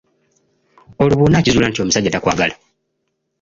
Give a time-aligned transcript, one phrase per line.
[1.01, 2.55] Olwo bw'onakizuula nti omusajja takwagala?